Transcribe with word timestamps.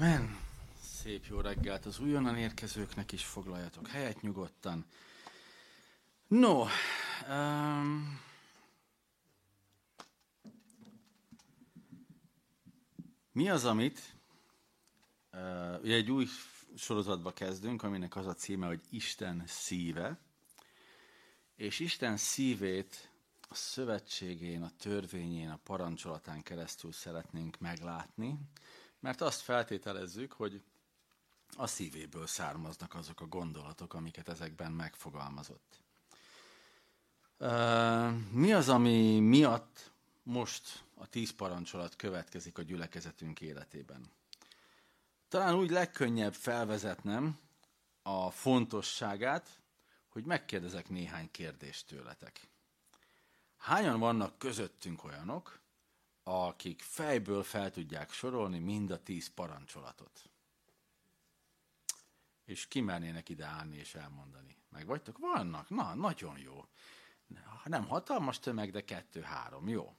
Amen. 0.00 0.38
Szép 0.80 1.24
jó 1.26 1.40
reggelt 1.40 1.86
az 1.86 1.98
újonnan 1.98 2.36
érkezőknek 2.36 3.12
is, 3.12 3.24
foglaljatok 3.24 3.88
helyet 3.88 4.20
nyugodtan. 4.22 4.86
No, 6.26 6.66
um, 7.28 8.20
mi 13.32 13.50
az, 13.50 13.64
amit, 13.64 14.16
uh, 15.32 15.78
ugye 15.82 15.94
egy 15.94 16.10
új 16.10 16.26
sorozatba 16.76 17.32
kezdünk, 17.32 17.82
aminek 17.82 18.16
az 18.16 18.26
a 18.26 18.34
címe, 18.34 18.66
hogy 18.66 18.80
Isten 18.90 19.42
szíve, 19.46 20.18
és 21.56 21.78
Isten 21.78 22.16
szívét 22.16 23.10
a 23.48 23.54
szövetségén, 23.54 24.62
a 24.62 24.72
törvényén, 24.78 25.50
a 25.50 25.60
parancsolatán 25.64 26.42
keresztül 26.42 26.92
szeretnénk 26.92 27.58
meglátni, 27.58 28.38
mert 29.00 29.20
azt 29.20 29.40
feltételezzük, 29.40 30.32
hogy 30.32 30.62
a 31.56 31.66
szívéből 31.66 32.26
származnak 32.26 32.94
azok 32.94 33.20
a 33.20 33.26
gondolatok, 33.26 33.94
amiket 33.94 34.28
ezekben 34.28 34.72
megfogalmazott. 34.72 35.82
Mi 38.30 38.52
az, 38.52 38.68
ami 38.68 39.20
miatt 39.20 39.90
most 40.22 40.84
a 40.94 41.06
tíz 41.06 41.30
parancsolat 41.30 41.96
következik 41.96 42.58
a 42.58 42.62
gyülekezetünk 42.62 43.40
életében? 43.40 44.10
Talán 45.28 45.54
úgy 45.54 45.70
legkönnyebb 45.70 46.34
felvezetnem 46.34 47.38
a 48.02 48.30
fontosságát, 48.30 49.60
hogy 50.08 50.24
megkérdezek 50.24 50.88
néhány 50.88 51.30
kérdést 51.30 51.86
tőletek. 51.86 52.48
Hányan 53.56 53.98
vannak 53.98 54.38
közöttünk 54.38 55.04
olyanok, 55.04 55.60
akik 56.28 56.82
fejből 56.82 57.42
fel 57.42 57.70
tudják 57.70 58.12
sorolni 58.12 58.58
mind 58.58 58.90
a 58.90 59.02
tíz 59.02 59.28
parancsolatot? 59.34 60.30
És 62.44 62.68
kimernének 62.68 63.28
ide 63.28 63.44
állni 63.44 63.76
és 63.76 63.94
elmondani. 63.94 64.56
Meg 64.70 64.86
vagytok? 64.86 65.18
Vannak? 65.18 65.68
Na, 65.68 65.94
nagyon 65.94 66.38
jó. 66.38 66.64
Nem 67.64 67.86
hatalmas 67.86 68.38
tömeg, 68.38 68.70
de 68.70 68.84
kettő-három. 68.84 69.68
Jó. 69.68 69.96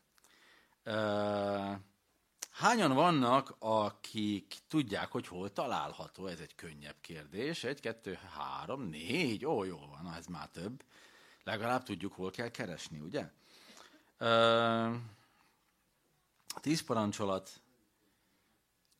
Hányan 2.52 2.93
vannak, 2.93 3.55
akik 3.59 4.55
tudják, 4.67 5.11
hogy 5.11 5.27
hol 5.27 5.53
található? 5.53 6.27
Ez 6.27 6.39
egy 6.39 6.55
könnyebb 6.55 7.02
kérdés. 7.02 7.64
Egy, 7.64 7.80
kettő, 7.80 8.19
három, 8.38 8.81
négy. 8.81 9.45
Ó, 9.45 9.64
jó 9.64 9.77
van, 9.77 10.14
ez 10.14 10.25
már 10.25 10.49
több. 10.49 10.83
Legalább 11.43 11.83
tudjuk, 11.83 12.14
hol 12.14 12.31
kell 12.31 12.49
keresni, 12.49 12.99
ugye? 12.99 13.31
A 14.27 15.18
tíz 16.69 16.81
parancsolat. 16.81 17.61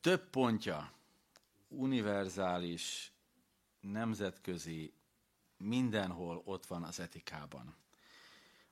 Több 0.00 0.30
pontja. 0.30 0.92
Univerzális, 1.68 3.12
nemzetközi, 3.80 4.94
mindenhol 5.56 6.42
ott 6.44 6.66
van 6.66 6.82
az 6.82 7.00
etikában, 7.00 7.74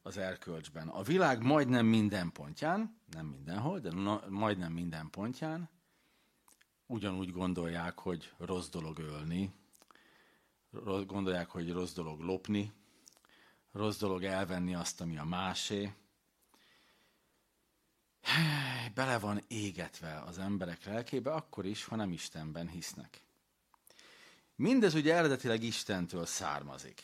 az 0.02 0.16
erkölcsben. 0.16 0.88
A 0.88 1.02
világ 1.02 1.42
majdnem 1.42 1.86
minden 1.86 2.32
pontján, 2.32 3.00
nem 3.10 3.26
mindenhol, 3.26 3.78
de 3.78 3.91
majdnem 4.28 4.72
minden 4.72 5.10
pontján 5.10 5.69
ugyanúgy 6.86 7.32
gondolják, 7.32 7.98
hogy 7.98 8.32
rossz 8.38 8.69
dolog 8.69 8.98
ölni, 8.98 9.52
gondolják, 11.06 11.50
hogy 11.50 11.72
rossz 11.72 11.92
dolog 11.92 12.20
lopni, 12.20 12.72
rossz 13.72 13.98
dolog 13.98 14.24
elvenni 14.24 14.74
azt, 14.74 15.00
ami 15.00 15.19
a 15.19 15.24
másé, 15.24 15.92
bele 18.94 19.19
van 19.19 19.42
égetve 19.48 20.22
az 20.27 20.39
emberek 20.39 20.84
lelkébe, 20.84 21.33
akkor 21.33 21.67
is, 21.67 21.84
ha 21.84 21.97
nem 21.97 22.12
Istenben 22.12 22.69
hisznek. 22.69 23.22
Mindez 24.56 24.94
ugye 24.94 25.14
eredetileg 25.14 25.62
Istentől 25.62 26.27
származik. 26.27 27.03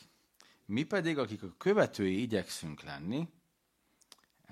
Mi 0.67 0.83
pedig, 0.83 1.19
akik 1.19 1.43
a 1.43 1.55
követői 1.59 2.21
igyekszünk 2.21 2.83
lenni, 2.83 3.29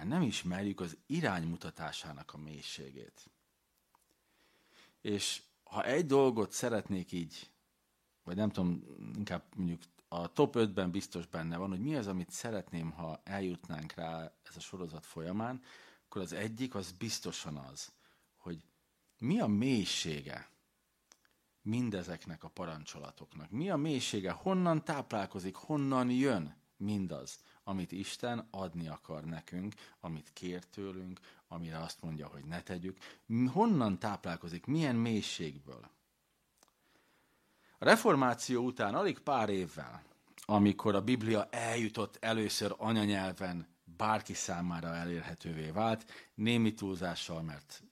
nem 0.05 0.23
ismerjük 0.23 0.81
az 0.81 0.97
iránymutatásának 1.07 2.35
a 2.35 2.39
mélységét. 2.39 3.31
És 5.01 5.43
ha 5.65 5.85
egy 5.85 6.07
dolgot 6.07 6.53
szeretnék 6.53 7.13
így, 7.13 7.51
vagy 8.25 8.37
nem 8.37 8.51
tudom, 8.51 8.85
inkább 9.17 9.43
mondjuk 9.57 9.83
a 10.09 10.33
top 10.33 10.55
5-ben 10.59 10.91
biztos 10.91 11.27
benne 11.27 11.57
van, 11.57 11.69
hogy 11.69 11.81
mi 11.81 11.97
az, 11.97 12.07
amit 12.07 12.31
szeretném, 12.31 12.91
ha 12.91 13.21
eljutnánk 13.25 13.93
rá 13.93 14.33
ez 14.43 14.57
a 14.57 14.61
sorozat 14.61 15.07
folyamán, 15.07 15.63
akkor 16.13 16.25
az 16.25 16.33
egyik 16.33 16.75
az 16.75 16.93
biztosan 16.93 17.57
az, 17.57 17.93
hogy 18.37 18.65
mi 19.19 19.41
a 19.41 19.47
mélysége 19.47 20.49
mindezeknek 21.63 22.45
a 22.45 22.49
parancsolatoknak. 22.49 23.51
Mi 23.51 23.71
a 23.71 23.77
mélysége, 23.77 24.31
honnan 24.31 24.85
táplálkozik, 24.85 25.55
honnan 25.55 26.11
jön 26.11 26.57
mindaz, 26.77 27.39
amit 27.65 27.93
Isten 27.93 28.49
adni 28.51 28.89
akar 28.89 29.25
nekünk, 29.25 29.75
amit 30.01 30.31
kér 30.33 30.65
tőlünk, 30.65 31.21
amire 31.49 31.79
azt 31.79 32.03
mondja, 32.03 32.27
hogy 32.27 32.45
ne 32.45 32.63
tegyük. 32.63 32.99
Honnan 33.53 33.99
táplálkozik, 33.99 34.67
milyen 34.67 34.97
mélységből? 34.97 35.91
A 37.79 37.85
reformáció 37.85 38.65
után 38.65 38.95
alig 38.95 39.19
pár 39.19 39.49
évvel, 39.49 40.03
amikor 40.45 40.95
a 40.95 41.03
Biblia 41.03 41.49
eljutott 41.51 42.17
először 42.21 42.75
anyanyelven 42.79 43.72
bárki 43.97 44.35
számára 44.35 44.95
elérhetővé 44.95 45.71
vált, 45.71 46.31
némi 46.35 46.75
túlzással, 46.75 47.43
mert 47.43 47.83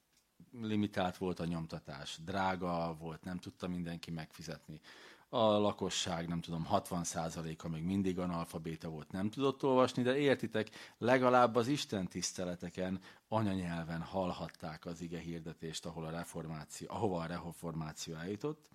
limitált 0.52 1.16
volt 1.16 1.40
a 1.40 1.44
nyomtatás, 1.44 2.18
drága 2.24 2.96
volt, 2.98 3.24
nem 3.24 3.38
tudta 3.38 3.68
mindenki 3.68 4.10
megfizetni. 4.10 4.80
A 5.28 5.42
lakosság, 5.42 6.28
nem 6.28 6.40
tudom, 6.40 6.66
60%-a 6.70 7.68
még 7.68 7.82
mindig 7.82 8.18
analfabéta 8.18 8.88
volt, 8.88 9.12
nem 9.12 9.30
tudott 9.30 9.64
olvasni, 9.64 10.02
de 10.02 10.16
értitek, 10.16 10.70
legalább 10.98 11.54
az 11.54 11.68
Isten 11.68 12.08
tiszteleteken 12.08 13.00
anyanyelven 13.28 14.02
hallhatták 14.02 14.86
az 14.86 15.00
ige 15.00 15.18
hirdetést, 15.18 15.86
ahol 15.86 16.04
a 16.04 16.10
reformáció, 16.10 16.86
ahova 16.90 17.20
a 17.20 17.26
reformáció 17.26 18.14
eljutott. 18.14 18.68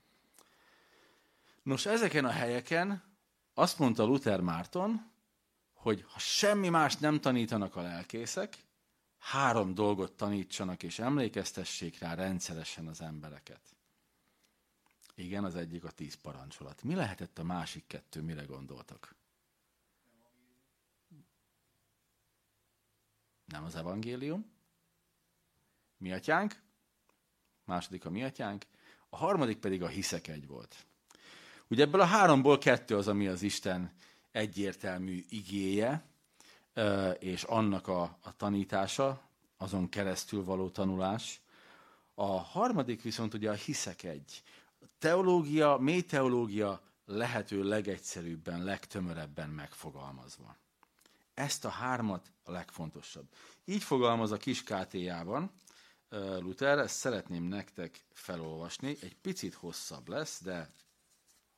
Nos, 1.64 1.86
ezeken 1.86 2.26
a 2.26 2.30
helyeken 2.30 3.04
azt 3.54 3.80
mondta 3.80 4.04
Luther 4.04 4.42
Márton, 4.42 5.12
hogy 5.86 6.06
ha 6.08 6.20
semmi 6.20 6.70
más 6.70 6.96
nem 6.96 7.20
tanítanak 7.20 7.76
a 7.76 7.82
lelkészek, 7.82 8.58
három 9.18 9.74
dolgot 9.74 10.12
tanítsanak 10.12 10.84
és 10.84 11.00
emlékeztessék 11.00 12.00
rá 12.00 12.14
rendszeresen 12.14 12.88
az 12.88 13.02
embereket. 13.02 13.76
Igen, 15.16 15.44
az 15.44 15.56
egyik 15.56 15.84
a 15.84 15.92
tíz 15.92 16.14
parancsolat. 16.14 16.84
Mi 16.84 16.96
lehetett 16.96 17.40
a 17.40 17.44
másik 17.44 17.84
kettő, 17.88 18.22
mire 18.22 18.44
gondoltak? 18.44 19.16
Nem 23.46 23.64
az 23.64 23.76
evangélium. 23.76 24.52
Mi 25.98 26.12
atyánk. 26.12 26.62
Második 27.64 28.06
a 28.06 28.10
mi 28.10 28.24
atyánk. 28.24 28.66
A 29.10 29.18
harmadik 29.18 29.58
pedig 29.58 29.84
a 29.84 29.88
hiszek 29.88 30.28
egy 30.28 30.48
volt. 30.48 30.86
Ugye 31.68 31.84
ebből 31.84 32.02
a 32.02 32.06
háromból 32.06 32.58
kettő 32.58 32.98
az, 32.98 33.08
ami 33.08 33.28
az 33.28 33.42
Isten 33.42 33.94
egyértelmű 34.36 35.24
igéje, 35.30 36.06
és 37.20 37.44
annak 37.44 37.88
a, 37.88 38.02
a 38.02 38.36
tanítása, 38.36 39.22
azon 39.58 39.90
keresztül 39.90 40.44
való 40.44 40.70
tanulás. 40.70 41.42
A 42.14 42.26
harmadik 42.26 43.02
viszont 43.02 43.34
ugye 43.34 43.50
a 43.50 43.54
hiszek 43.54 44.04
egy. 44.04 44.44
Teológia, 45.00 45.78
mély 45.78 46.02
teológia 46.02 46.82
lehető 47.06 47.64
legegyszerűbben, 47.64 48.64
legtömörebben 48.64 49.50
megfogalmazva. 49.50 50.56
Ezt 51.34 51.66
a 51.66 51.70
hármat 51.70 52.32
a 52.44 52.52
legfontosabb. 52.52 53.28
Így 53.66 53.84
fogalmaz 53.84 54.32
a 54.32 54.38
kis 54.38 54.64
KT-jában 54.64 55.52
Luther, 56.40 56.78
ezt 56.78 56.96
szeretném 56.96 57.44
nektek 57.44 58.06
felolvasni. 58.14 58.98
Egy 59.02 59.16
picit 59.16 59.54
hosszabb 59.54 60.08
lesz, 60.08 60.42
de 60.44 60.70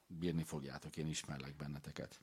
bírni 0.07 0.43
fogjátok, 0.43 0.97
én 0.97 1.07
ismerlek 1.07 1.55
benneteket 1.55 2.19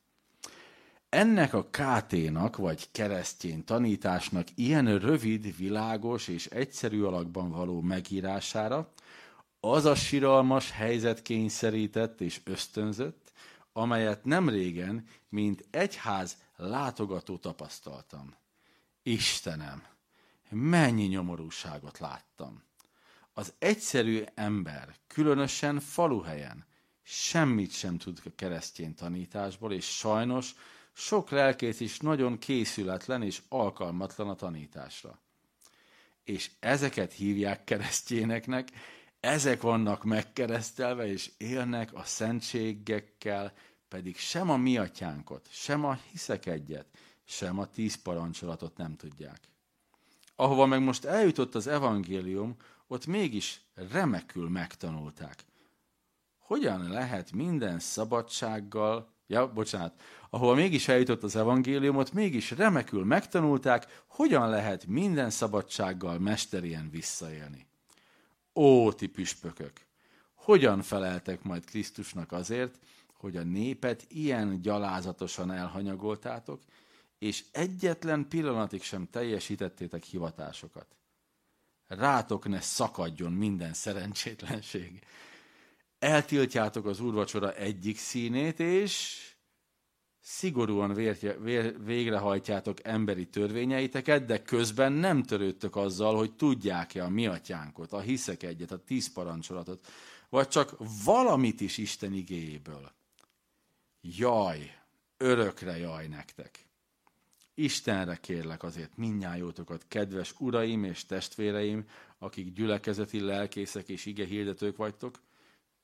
ennek 1.15 1.55
a 1.55 1.65
KT-nak, 1.71 2.57
vagy 2.57 2.91
keresztjén 2.93 3.65
tanításnak 3.65 4.47
ilyen 4.55 4.99
rövid, 4.99 5.57
világos 5.57 6.29
és 6.29 6.47
egyszerű 6.47 7.03
alakban 7.03 7.51
való 7.51 7.81
megírására 7.81 8.93
az 9.61 9.85
a 9.85 9.95
siralmas 9.95 10.71
helyzet 10.71 11.23
kényszerített 11.23 12.21
és 12.21 12.41
ösztönzött, 12.45 13.33
amelyet 13.73 14.25
nem 14.25 14.49
régen, 14.49 15.07
mint 15.29 15.65
egyház 15.71 16.37
látogató 16.57 17.37
tapasztaltam. 17.37 18.35
Istenem, 19.03 19.83
mennyi 20.51 21.05
nyomorúságot 21.05 21.99
láttam. 21.99 22.63
Az 23.33 23.53
egyszerű 23.59 24.23
ember, 24.35 24.95
különösen 25.07 25.81
faluhelyen, 25.81 26.65
semmit 27.03 27.73
sem 27.73 27.99
tud 27.99 28.21
a 28.25 28.29
keresztény 28.37 28.95
tanításból, 28.95 29.73
és 29.73 29.85
sajnos 29.85 30.55
sok 30.97 31.31
lelkész 31.31 31.81
is 31.81 31.99
nagyon 31.99 32.39
készületlen 32.39 33.23
és 33.23 33.43
alkalmatlan 33.49 34.29
a 34.29 34.35
tanításra. 34.35 35.19
És 36.25 36.51
ezeket 36.61 37.13
hívják 37.13 37.65
keresztjéneknek, 37.65 38.69
ezek 39.21 39.61
vannak 39.61 40.05
megkeresztelve, 40.05 41.07
és 41.07 41.31
élnek 41.37 41.95
a 41.95 42.05
szentségekkel, 42.05 43.53
pedig 43.89 44.17
sem 44.17 44.51
a 44.51 44.57
mi 44.57 44.79
atyánkot, 44.79 45.49
sem 45.51 45.85
a 45.85 45.99
hiszek 46.11 46.47
egyet, 46.47 46.87
sem 47.25 47.59
a 47.59 47.67
tíz 47.67 48.03
parancsolatot 48.03 48.77
nem 48.77 48.97
tudják. 48.97 49.41
Ahova 50.37 50.67
meg 50.67 50.83
most 50.83 51.05
eljutott 51.05 51.55
az 51.55 51.67
evangélium, 51.67 52.57
ott 52.87 53.07
mégis 53.07 53.61
remekül 53.75 54.49
megtanulták. 54.49 55.45
Hogyan 56.39 56.89
lehet 56.89 57.33
minden 57.33 57.79
szabadsággal, 57.79 59.14
ja, 59.27 59.53
bocsánat, 59.53 60.03
ahova 60.31 60.55
mégis 60.55 60.89
eljutott 60.89 61.23
az 61.23 61.37
evangéliumot, 61.37 62.13
mégis 62.13 62.51
remekül 62.51 63.05
megtanulták, 63.05 64.03
hogyan 64.07 64.49
lehet 64.49 64.87
minden 64.87 65.31
szabadsággal 65.31 66.19
mesterien 66.19 66.91
visszaélni. 66.91 67.67
Ó, 68.55 68.93
ti 68.93 69.07
püspökök! 69.07 69.73
Hogyan 70.35 70.83
feleltek 70.83 71.43
majd 71.43 71.65
Krisztusnak 71.65 72.33
azért, 72.33 72.79
hogy 73.13 73.37
a 73.37 73.43
népet 73.43 74.05
ilyen 74.09 74.61
gyalázatosan 74.61 75.51
elhanyagoltátok, 75.51 76.61
és 77.19 77.45
egyetlen 77.53 78.29
pillanatig 78.29 78.83
sem 78.83 79.09
teljesítettétek 79.11 80.03
hivatásokat. 80.03 80.87
Rátok 81.87 82.49
ne 82.49 82.61
szakadjon 82.61 83.33
minden 83.33 83.73
szerencsétlenség. 83.73 85.07
Eltiltjátok 86.05 86.87
az 86.87 87.01
úrvacsora 87.01 87.55
egyik 87.55 87.99
színét, 87.99 88.61
és 88.61 89.23
szigorúan 90.21 90.95
vértje, 90.95 91.39
vér, 91.39 91.85
végrehajtjátok 91.85 92.85
emberi 92.87 93.27
törvényeiteket, 93.27 94.25
de 94.25 94.43
közben 94.43 94.93
nem 94.93 95.23
törődtök 95.23 95.77
azzal, 95.77 96.17
hogy 96.17 96.37
tudják-e 96.37 97.05
a 97.05 97.09
mi 97.09 97.27
atyánkot, 97.27 97.93
a 97.93 98.01
hiszek 98.01 98.43
egyet, 98.43 98.71
a 98.71 98.85
tíz 98.85 99.13
parancsolatot, 99.13 99.87
vagy 100.29 100.49
csak 100.49 100.77
valamit 101.05 101.61
is 101.61 101.79
Isten 101.79 102.13
igéjéből. 102.13 102.93
Jaj, 104.01 104.77
örökre 105.17 105.77
jaj 105.77 106.07
nektek! 106.07 106.67
Istenre 107.55 108.17
kérlek 108.17 108.63
azért 108.63 108.97
minnyájótokat, 108.97 109.85
kedves 109.89 110.35
uraim 110.39 110.85
és 110.85 111.07
testvéreim, 111.07 111.85
akik 112.19 112.53
gyülekezeti 112.53 113.21
lelkészek 113.21 113.89
és 113.89 114.07
ige 114.07 114.25
hirdetők 114.25 114.77
vagytok, 114.77 115.19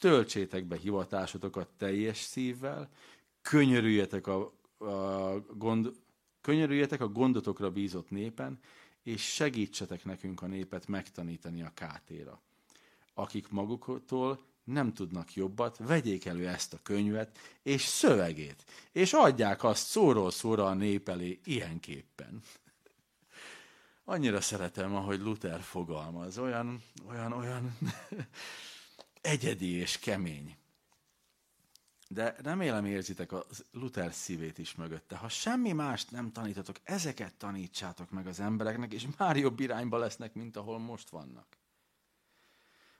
töltsétek 0.00 0.64
be 0.64 0.76
hivatásotokat 0.76 1.68
teljes 1.76 2.18
szívvel, 2.18 2.88
könyörüljetek 3.42 4.26
a, 4.26 4.52
a, 4.78 5.40
gond, 5.40 5.92
könyörüljetek 6.40 7.00
a 7.00 7.08
gondotokra 7.08 7.70
bízott 7.70 8.10
népen, 8.10 8.58
és 9.02 9.22
segítsetek 9.22 10.04
nekünk 10.04 10.42
a 10.42 10.46
népet 10.46 10.86
megtanítani 10.86 11.62
a 11.62 11.72
kátéra. 11.74 12.40
Akik 13.14 13.48
maguktól 13.48 14.40
nem 14.64 14.92
tudnak 14.92 15.34
jobbat, 15.34 15.76
vegyék 15.78 16.24
elő 16.24 16.48
ezt 16.48 16.74
a 16.74 16.78
könyvet 16.82 17.38
és 17.62 17.82
szövegét, 17.82 18.64
és 18.92 19.12
adják 19.12 19.64
azt 19.64 19.86
szóról 19.86 20.30
szóra 20.30 20.66
a 20.66 20.74
nép 20.74 21.08
elé 21.08 21.40
ilyenképpen. 21.44 22.42
Annyira 24.04 24.40
szeretem, 24.40 24.94
ahogy 24.94 25.20
Luther 25.20 25.60
fogalmaz, 25.60 26.38
olyan, 26.38 26.82
olyan, 27.08 27.32
olyan 27.32 27.78
egyedi 29.20 29.72
és 29.72 29.98
kemény. 29.98 30.56
De 32.08 32.34
remélem 32.38 32.84
érzitek 32.84 33.32
a 33.32 33.46
Luther 33.70 34.12
szívét 34.12 34.58
is 34.58 34.74
mögötte. 34.74 35.16
Ha 35.16 35.28
semmi 35.28 35.72
mást 35.72 36.10
nem 36.10 36.32
tanítatok, 36.32 36.76
ezeket 36.82 37.34
tanítsátok 37.34 38.10
meg 38.10 38.26
az 38.26 38.40
embereknek, 38.40 38.92
és 38.92 39.06
már 39.18 39.36
jobb 39.36 39.60
irányba 39.60 39.98
lesznek, 39.98 40.34
mint 40.34 40.56
ahol 40.56 40.78
most 40.78 41.08
vannak. 41.08 41.58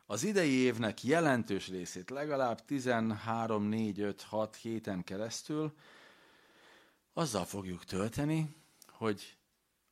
Az 0.06 0.22
idei 0.22 0.50
évnek 0.50 1.05
jelentős 1.05 1.69
részét 1.69 2.11
legalább 2.11 2.64
13, 2.64 3.62
4, 3.62 4.00
5, 4.00 4.23
6 4.23 4.56
héten 4.56 5.05
keresztül 5.05 5.76
azzal 7.12 7.44
fogjuk 7.44 7.84
tölteni, 7.84 8.55
hogy 8.88 9.37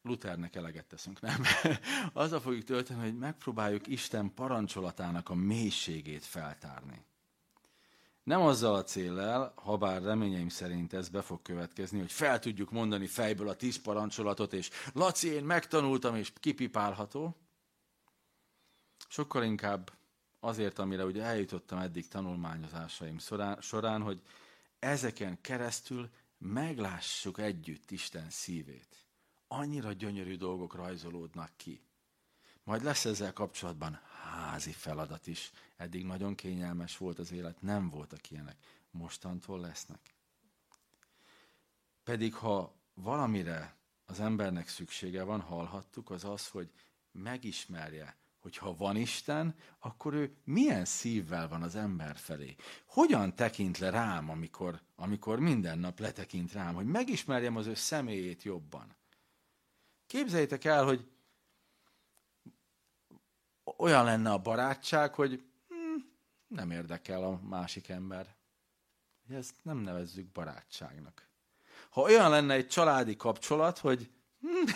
Luthernek 0.08 0.56
eleget 0.56 0.86
teszünk, 0.86 1.20
nem? 1.20 1.42
azzal 2.12 2.40
fogjuk 2.40 2.64
tölteni, 2.64 3.00
hogy 3.00 3.18
megpróbáljuk 3.18 3.86
Isten 3.86 4.34
parancsolatának 4.34 5.28
a 5.28 5.34
mélységét 5.34 6.24
feltárni. 6.24 7.04
Nem 8.22 8.40
azzal 8.40 8.74
a 8.74 8.84
céllel, 8.84 9.52
ha 9.56 9.76
bár 9.76 10.02
reményeim 10.02 10.48
szerint 10.48 10.92
ez 10.92 11.08
be 11.08 11.22
fog 11.22 11.42
következni, 11.42 11.98
hogy 11.98 12.12
fel 12.12 12.38
tudjuk 12.38 12.70
mondani 12.70 13.06
fejből 13.06 13.48
a 13.48 13.54
tíz 13.56 13.80
parancsolatot, 13.80 14.52
és 14.52 14.70
Laci, 14.92 15.28
én 15.28 15.44
megtanultam, 15.44 16.16
és 16.16 16.32
kipipálható. 16.40 17.36
Sokkal 19.08 19.42
inkább 19.42 19.92
azért, 20.40 20.78
amire 20.78 21.04
ugye 21.04 21.22
eljutottam 21.22 21.78
eddig 21.78 22.08
tanulmányozásaim 22.08 23.18
során, 23.18 23.60
során, 23.60 24.02
hogy 24.02 24.22
ezeken 24.78 25.40
keresztül 25.40 26.10
meglássuk 26.38 27.38
együtt 27.38 27.90
Isten 27.90 28.30
szívét. 28.30 29.07
Annyira 29.48 29.92
gyönyörű 29.92 30.36
dolgok 30.36 30.74
rajzolódnak 30.74 31.50
ki. 31.56 31.82
Majd 32.64 32.82
lesz 32.82 33.04
ezzel 33.04 33.32
kapcsolatban 33.32 34.00
házi 34.22 34.72
feladat 34.72 35.26
is. 35.26 35.50
Eddig 35.76 36.04
nagyon 36.04 36.34
kényelmes 36.34 36.96
volt 36.96 37.18
az 37.18 37.32
élet, 37.32 37.62
nem 37.62 37.88
voltak 37.88 38.30
ilyenek. 38.30 38.56
Mostantól 38.90 39.60
lesznek. 39.60 40.00
Pedig 42.04 42.34
ha 42.34 42.74
valamire 42.94 43.76
az 44.06 44.20
embernek 44.20 44.68
szüksége 44.68 45.22
van, 45.22 45.40
hallhattuk, 45.40 46.10
az 46.10 46.24
az, 46.24 46.48
hogy 46.48 46.70
megismerje, 47.12 48.16
hogy 48.38 48.56
ha 48.56 48.76
van 48.76 48.96
Isten, 48.96 49.54
akkor 49.78 50.14
ő 50.14 50.36
milyen 50.44 50.84
szívvel 50.84 51.48
van 51.48 51.62
az 51.62 51.74
ember 51.74 52.16
felé. 52.16 52.54
Hogyan 52.86 53.34
tekint 53.34 53.78
le 53.78 53.90
rám, 53.90 54.30
amikor, 54.30 54.80
amikor 54.96 55.38
minden 55.38 55.78
nap 55.78 55.98
letekint 55.98 56.52
rám, 56.52 56.74
hogy 56.74 56.86
megismerjem 56.86 57.56
az 57.56 57.66
ő 57.66 57.74
személyét 57.74 58.42
jobban. 58.42 58.96
Képzeljétek 60.08 60.64
el, 60.64 60.84
hogy 60.84 61.08
olyan 63.76 64.04
lenne 64.04 64.32
a 64.32 64.38
barátság, 64.38 65.14
hogy 65.14 65.44
hm, 65.68 66.00
nem 66.46 66.70
érdekel 66.70 67.24
a 67.24 67.40
másik 67.42 67.88
ember. 67.88 68.34
Ezt 69.30 69.54
nem 69.62 69.78
nevezzük 69.78 70.32
barátságnak. 70.32 71.28
Ha 71.90 72.00
olyan 72.00 72.30
lenne 72.30 72.54
egy 72.54 72.68
családi 72.68 73.16
kapcsolat, 73.16 73.78
hogy 73.78 74.10
hm, 74.40 74.70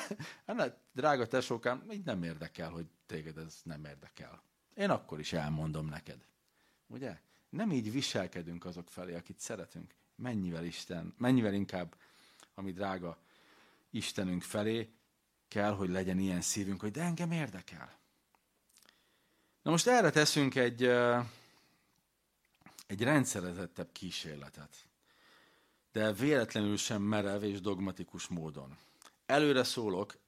hát, 0.56 0.78
drága 0.92 1.26
tesókám, 1.26 1.84
így 1.90 2.04
nem 2.04 2.22
érdekel, 2.22 2.70
hogy 2.70 2.86
téged 3.06 3.38
ez 3.38 3.60
nem 3.64 3.84
érdekel. 3.84 4.42
Én 4.74 4.90
akkor 4.90 5.18
is 5.18 5.32
elmondom 5.32 5.86
neked. 5.86 6.26
Ugye? 6.86 7.20
Nem 7.48 7.72
így 7.72 7.92
viselkedünk 7.92 8.64
azok 8.64 8.90
felé, 8.90 9.14
akit 9.14 9.38
szeretünk. 9.38 9.94
Mennyivel 10.16 10.64
Isten, 10.64 11.14
mennyivel 11.18 11.54
inkább, 11.54 11.96
ami 12.54 12.72
drága 12.72 13.18
Istenünk 13.90 14.42
felé, 14.42 14.92
kell, 15.52 15.74
hogy 15.74 15.88
legyen 15.88 16.18
ilyen 16.18 16.40
szívünk, 16.40 16.80
hogy 16.80 16.90
de 16.90 17.02
engem 17.02 17.32
érdekel. 17.32 17.98
Na 19.62 19.70
most 19.70 19.86
erre 19.86 20.10
teszünk 20.10 20.54
egy, 20.54 20.82
egy 22.86 23.02
rendszerezettebb 23.02 23.92
kísérletet, 23.92 24.76
de 25.92 26.12
véletlenül 26.12 26.76
sem 26.76 27.02
merev 27.02 27.42
és 27.42 27.60
dogmatikus 27.60 28.26
módon. 28.26 28.78
Előre 29.26 29.64
szólok, 29.64 30.18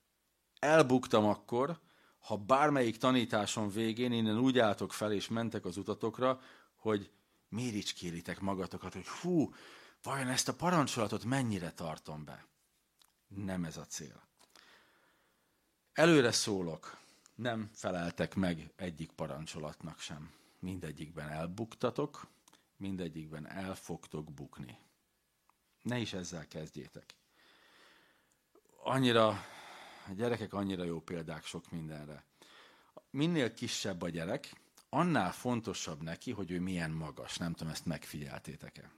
elbuktam 0.58 1.24
akkor, 1.24 1.78
ha 2.18 2.36
bármelyik 2.36 2.96
tanításon 2.96 3.68
végén 3.68 4.12
innen 4.12 4.38
úgy 4.38 4.58
álltok 4.58 4.92
fel 4.92 5.12
és 5.12 5.28
mentek 5.28 5.64
az 5.64 5.76
utatokra, 5.76 6.40
hogy 6.76 7.10
méricskéritek 7.48 8.40
magatokat, 8.40 8.92
hogy 8.92 9.08
hú, 9.08 9.54
vajon 10.02 10.28
ezt 10.28 10.48
a 10.48 10.54
parancsolatot 10.54 11.24
mennyire 11.24 11.72
tartom 11.72 12.24
be? 12.24 12.46
Nem 13.28 13.64
ez 13.64 13.76
a 13.76 13.86
cél. 13.86 14.32
Előre 15.94 16.32
szólok, 16.32 16.98
nem 17.34 17.70
feleltek 17.72 18.34
meg 18.34 18.72
egyik 18.76 19.10
parancsolatnak 19.10 19.98
sem. 19.98 20.32
Mindegyikben 20.58 21.28
elbuktatok, 21.28 22.26
mindegyikben 22.76 23.48
el 23.48 23.74
fogtok 23.74 24.32
bukni. 24.32 24.78
Ne 25.82 25.98
is 25.98 26.12
ezzel 26.12 26.48
kezdjétek. 26.48 27.14
Annyira, 28.82 29.28
a 30.08 30.12
gyerekek 30.14 30.52
annyira 30.52 30.84
jó 30.84 31.00
példák 31.00 31.44
sok 31.44 31.70
mindenre. 31.70 32.24
Minél 33.10 33.54
kisebb 33.54 34.02
a 34.02 34.08
gyerek, 34.08 34.60
annál 34.88 35.32
fontosabb 35.32 36.02
neki, 36.02 36.32
hogy 36.32 36.50
ő 36.50 36.60
milyen 36.60 36.90
magas. 36.90 37.36
Nem 37.36 37.52
tudom, 37.52 37.72
ezt 37.72 37.86
megfigyeltétek-e. 37.86 38.90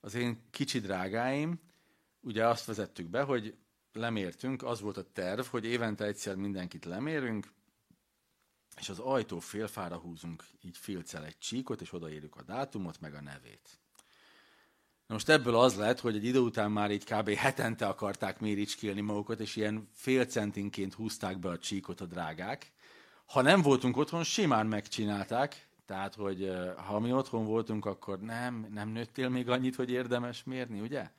Az 0.00 0.14
én 0.14 0.42
kicsi 0.50 0.80
drágáim, 0.80 1.60
ugye 2.20 2.46
azt 2.46 2.64
vezettük 2.64 3.08
be, 3.08 3.22
hogy 3.22 3.58
lemértünk, 3.92 4.62
az 4.62 4.80
volt 4.80 4.96
a 4.96 5.12
terv, 5.12 5.40
hogy 5.40 5.64
évente 5.64 6.04
egyszer 6.04 6.36
mindenkit 6.36 6.84
lemérünk, 6.84 7.52
és 8.76 8.88
az 8.88 8.98
ajtó 8.98 9.38
félfára 9.38 9.96
húzunk 9.96 10.44
így 10.60 10.76
filccel 10.76 11.24
egy 11.24 11.38
csíkot, 11.38 11.80
és 11.80 11.92
odaírjuk 11.92 12.36
a 12.36 12.42
dátumot, 12.42 13.00
meg 13.00 13.14
a 13.14 13.20
nevét. 13.20 13.78
Na 15.06 15.14
most 15.14 15.28
ebből 15.28 15.56
az 15.56 15.76
lett, 15.76 16.00
hogy 16.00 16.16
egy 16.16 16.24
idő 16.24 16.38
után 16.38 16.70
már 16.70 16.90
így 16.90 17.04
kb. 17.04 17.30
hetente 17.30 17.86
akarták 17.86 18.40
méricskélni 18.40 19.00
magukat, 19.00 19.40
és 19.40 19.56
ilyen 19.56 19.88
fél 19.92 20.24
centinként 20.24 20.94
húzták 20.94 21.38
be 21.38 21.48
a 21.48 21.58
csíkot 21.58 22.00
a 22.00 22.06
drágák, 22.06 22.72
Ha 23.26 23.42
nem 23.42 23.62
voltunk 23.62 23.96
otthon, 23.96 24.24
simán 24.24 24.66
megcsinálták, 24.66 25.68
tehát, 25.86 26.14
hogy 26.14 26.52
ha 26.76 26.98
mi 26.98 27.12
otthon 27.12 27.44
voltunk, 27.44 27.84
akkor 27.84 28.20
nem, 28.20 28.66
nem 28.70 28.88
nőttél 28.88 29.28
még 29.28 29.48
annyit, 29.48 29.76
hogy 29.76 29.90
érdemes 29.90 30.44
mérni, 30.44 30.80
ugye? 30.80 31.10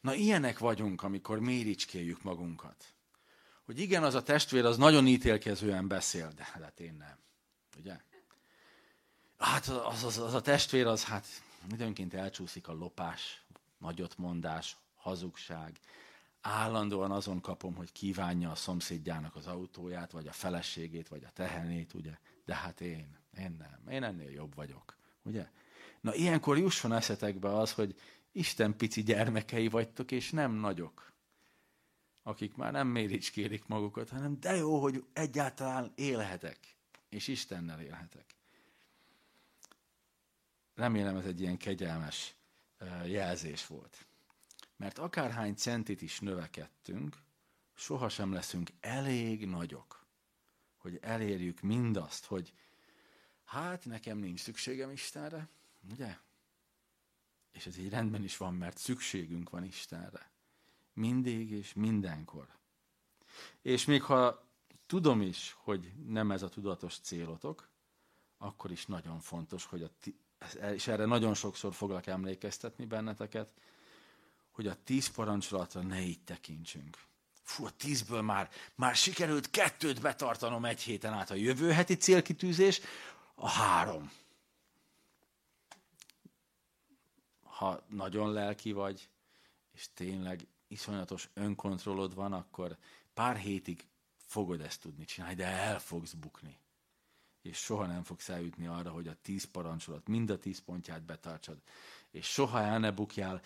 Na, 0.00 0.14
ilyenek 0.14 0.58
vagyunk, 0.58 1.02
amikor 1.02 1.38
méricskéljük 1.38 2.22
magunkat. 2.22 2.94
Hogy 3.64 3.78
igen, 3.78 4.02
az 4.02 4.14
a 4.14 4.22
testvér 4.22 4.64
az 4.64 4.76
nagyon 4.76 5.06
ítélkezően 5.06 5.88
beszél, 5.88 6.32
de 6.36 6.48
hát 6.52 6.80
én 6.80 6.94
nem. 6.94 7.18
Ugye? 7.78 8.00
Hát 9.38 9.68
az, 9.68 10.04
az, 10.04 10.18
az 10.18 10.34
a 10.34 10.40
testvér 10.40 10.86
az 10.86 11.04
hát 11.04 11.26
időnként 11.72 12.14
elcsúszik 12.14 12.68
a 12.68 12.72
lopás, 12.72 13.44
nagyotmondás, 13.78 14.76
hazugság. 14.94 15.78
Állandóan 16.40 17.10
azon 17.10 17.40
kapom, 17.40 17.74
hogy 17.74 17.92
kívánja 17.92 18.50
a 18.50 18.54
szomszédjának 18.54 19.36
az 19.36 19.46
autóját, 19.46 20.10
vagy 20.10 20.26
a 20.26 20.32
feleségét, 20.32 21.08
vagy 21.08 21.24
a 21.24 21.30
tehenét, 21.32 21.94
ugye? 21.94 22.18
De 22.44 22.54
hát 22.54 22.80
én, 22.80 23.18
én 23.38 23.56
nem. 23.58 23.94
Én 23.94 24.02
ennél 24.02 24.30
jobb 24.30 24.54
vagyok, 24.54 24.96
ugye? 25.22 25.48
Na 26.00 26.14
ilyenkor 26.14 26.58
jusson 26.58 26.92
eszetekbe 26.92 27.56
az, 27.56 27.72
hogy 27.72 27.94
Isten 28.36 28.76
pici 28.76 29.02
gyermekei 29.02 29.68
vagytok, 29.68 30.10
és 30.10 30.30
nem 30.30 30.52
nagyok. 30.52 31.12
Akik 32.22 32.54
már 32.54 32.72
nem 32.72 32.86
méricskélik 32.86 33.66
magukat, 33.66 34.08
hanem 34.08 34.40
de 34.40 34.54
jó, 34.54 34.80
hogy 34.80 35.04
egyáltalán 35.12 35.92
élhetek, 35.94 36.58
és 37.08 37.28
Istennel 37.28 37.80
élhetek. 37.80 38.34
Remélem 40.74 41.16
ez 41.16 41.24
egy 41.24 41.40
ilyen 41.40 41.56
kegyelmes 41.56 42.34
jelzés 43.04 43.66
volt. 43.66 44.06
Mert 44.76 44.98
akárhány 44.98 45.54
centit 45.54 46.02
is 46.02 46.20
növekedtünk, 46.20 47.16
sohasem 47.74 48.32
leszünk 48.32 48.70
elég 48.80 49.46
nagyok, 49.46 50.06
hogy 50.76 50.98
elérjük 51.02 51.60
mindazt, 51.60 52.24
hogy 52.24 52.52
hát 53.44 53.84
nekem 53.84 54.18
nincs 54.18 54.40
szükségem 54.40 54.90
Istenre, 54.90 55.48
ugye? 55.90 56.16
És 57.54 57.66
ez 57.66 57.78
így 57.78 57.88
rendben 57.88 58.22
is 58.22 58.36
van, 58.36 58.54
mert 58.54 58.78
szükségünk 58.78 59.50
van 59.50 59.64
Istenre. 59.64 60.30
Mindig 60.92 61.50
és 61.50 61.72
mindenkor. 61.72 62.48
És 63.62 63.84
még 63.84 64.02
ha 64.02 64.48
tudom 64.86 65.20
is, 65.20 65.56
hogy 65.58 65.92
nem 66.06 66.30
ez 66.30 66.42
a 66.42 66.48
tudatos 66.48 66.98
célotok, 66.98 67.68
akkor 68.38 68.70
is 68.70 68.86
nagyon 68.86 69.20
fontos, 69.20 69.64
hogy 69.64 69.82
a 69.82 69.90
ti, 70.00 70.18
és 70.72 70.86
erre 70.86 71.04
nagyon 71.04 71.34
sokszor 71.34 71.74
foglak 71.74 72.06
emlékeztetni 72.06 72.84
benneteket, 72.84 73.52
hogy 74.50 74.66
a 74.66 74.82
tíz 74.84 75.08
parancsolatra 75.08 75.82
ne 75.82 76.00
így 76.00 76.24
tekintsünk. 76.24 76.98
Fú, 77.42 77.66
a 77.66 77.70
tízből 77.70 78.22
már, 78.22 78.50
már 78.74 78.96
sikerült 78.96 79.50
kettőt 79.50 80.00
betartanom 80.00 80.64
egy 80.64 80.80
héten 80.80 81.12
át 81.12 81.30
a 81.30 81.34
jövő 81.34 81.70
heti 81.70 81.96
célkitűzés, 81.96 82.80
a 83.34 83.48
három. 83.48 84.12
Ha 87.58 87.84
nagyon 87.88 88.32
lelki 88.32 88.72
vagy, 88.72 89.08
és 89.72 89.88
tényleg 89.94 90.46
iszonyatos 90.66 91.30
önkontrollod 91.34 92.14
van, 92.14 92.32
akkor 92.32 92.76
pár 93.14 93.36
hétig 93.36 93.86
fogod 94.16 94.60
ezt 94.60 94.80
tudni 94.80 95.04
csinálni, 95.04 95.34
de 95.34 95.46
el 95.46 95.78
fogsz 95.78 96.12
bukni 96.12 96.58
és 97.44 97.58
soha 97.58 97.86
nem 97.86 98.02
fogsz 98.02 98.28
eljutni 98.28 98.66
arra, 98.66 98.90
hogy 98.90 99.08
a 99.08 99.16
tíz 99.22 99.44
parancsolat, 99.44 100.08
mind 100.08 100.30
a 100.30 100.38
tíz 100.38 100.58
pontját 100.58 101.02
betartsad. 101.02 101.58
És 102.10 102.26
soha 102.26 102.60
el 102.60 102.78
ne 102.78 102.90
bukjál, 102.90 103.42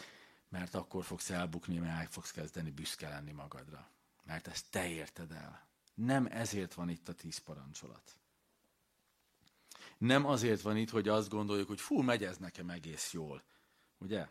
mert 0.48 0.74
akkor 0.74 1.04
fogsz 1.04 1.30
elbukni, 1.30 1.78
mert 1.78 2.00
el 2.00 2.06
fogsz 2.10 2.30
kezdeni 2.30 2.70
büszke 2.70 3.08
lenni 3.08 3.32
magadra. 3.32 3.90
Mert 4.24 4.48
ezt 4.48 4.70
te 4.70 4.88
érted 4.88 5.32
el. 5.32 5.66
Nem 5.94 6.26
ezért 6.26 6.74
van 6.74 6.88
itt 6.88 7.08
a 7.08 7.14
tíz 7.14 7.38
parancsolat. 7.38 8.16
Nem 9.98 10.26
azért 10.26 10.60
van 10.60 10.76
itt, 10.76 10.90
hogy 10.90 11.08
azt 11.08 11.28
gondoljuk, 11.28 11.68
hogy 11.68 11.80
fú, 11.80 12.00
megy 12.00 12.24
ez 12.24 12.36
nekem 12.36 12.70
egész 12.70 13.12
jól. 13.12 13.42
Ugye? 13.98 14.28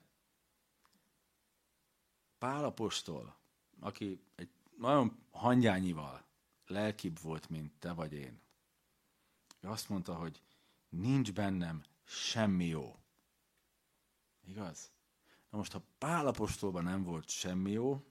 Pálapostól, 2.37 3.35
aki 3.79 4.23
egy 4.35 4.49
nagyon 4.77 5.17
hangyányival 5.31 6.23
lelkibb 6.67 7.19
volt, 7.21 7.49
mint 7.49 7.73
te 7.79 7.93
vagy 7.93 8.13
én, 8.13 8.39
ő 9.59 9.69
azt 9.69 9.89
mondta, 9.89 10.15
hogy 10.15 10.41
nincs 10.89 11.33
bennem 11.33 11.83
semmi 12.03 12.65
jó. 12.65 12.99
Igaz? 14.47 14.91
Na 15.49 15.57
most, 15.57 15.71
ha 15.71 15.81
Pálapostolban 15.97 16.83
nem 16.83 17.03
volt 17.03 17.29
semmi 17.29 17.71
jó, 17.71 18.03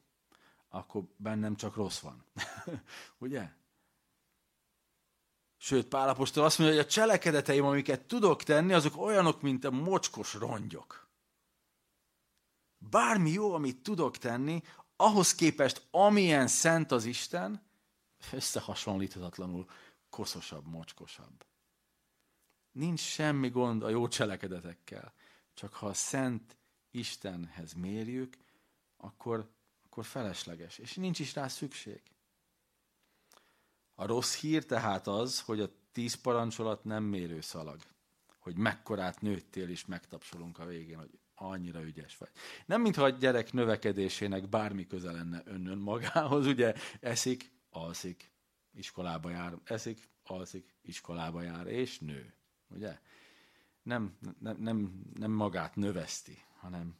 akkor 0.68 1.04
bennem 1.16 1.56
csak 1.56 1.74
rossz 1.74 1.98
van. 1.98 2.24
Ugye? 3.18 3.50
Sőt, 5.56 5.86
Pálapostól 5.86 6.44
azt 6.44 6.58
mondja, 6.58 6.76
hogy 6.76 6.86
a 6.86 6.90
cselekedeteim, 6.90 7.64
amiket 7.64 8.06
tudok 8.06 8.42
tenni, 8.42 8.72
azok 8.72 8.96
olyanok, 8.96 9.42
mint 9.42 9.64
a 9.64 9.70
mocskos 9.70 10.34
rongyok. 10.34 11.05
Bármi 12.78 13.30
jó, 13.30 13.52
amit 13.54 13.82
tudok 13.82 14.18
tenni, 14.18 14.62
ahhoz 14.96 15.34
képest, 15.34 15.86
amilyen 15.90 16.46
szent 16.46 16.92
az 16.92 17.04
Isten, 17.04 17.62
összehasonlíthatatlanul 18.32 19.66
koszosabb, 20.10 20.66
mocskosabb. 20.66 21.46
Nincs 22.72 23.00
semmi 23.00 23.48
gond 23.48 23.82
a 23.82 23.88
jó 23.88 24.08
cselekedetekkel, 24.08 25.12
csak 25.54 25.74
ha 25.74 25.86
a 25.86 25.94
szent 25.94 26.56
Istenhez 26.90 27.72
mérjük, 27.72 28.36
akkor, 28.96 29.50
akkor 29.84 30.04
felesleges, 30.04 30.78
és 30.78 30.94
nincs 30.94 31.18
is 31.18 31.34
rá 31.34 31.48
szükség. 31.48 32.02
A 33.94 34.06
rossz 34.06 34.40
hír 34.40 34.66
tehát 34.66 35.06
az, 35.06 35.40
hogy 35.40 35.60
a 35.60 35.70
tíz 35.92 36.14
parancsolat 36.14 36.84
nem 36.84 37.04
mérőszalag, 37.04 37.80
hogy 38.38 38.56
mekkorát 38.56 39.20
nőttél, 39.20 39.68
és 39.68 39.86
megtapsolunk 39.86 40.58
a 40.58 40.64
végén, 40.64 40.98
hogy 40.98 41.18
annyira 41.36 41.82
ügyes 41.82 42.16
vagy. 42.16 42.30
Nem 42.66 42.80
mintha 42.80 43.02
a 43.02 43.08
gyerek 43.08 43.52
növekedésének 43.52 44.48
bármi 44.48 44.86
köze 44.86 45.12
lenne 45.12 45.42
önnön 45.44 45.78
magához, 45.78 46.46
ugye 46.46 46.74
eszik, 47.00 47.52
alszik, 47.70 48.30
iskolába 48.72 49.30
jár, 49.30 49.58
eszik, 49.64 50.08
alszik, 50.22 50.74
iskolába 50.82 51.42
jár, 51.42 51.66
és 51.66 51.98
nő. 51.98 52.34
Ugye? 52.68 52.98
Nem, 53.82 54.16
nem, 54.38 54.56
nem, 54.58 55.02
nem 55.14 55.30
magát 55.30 55.76
növeszti, 55.76 56.42
hanem, 56.58 56.96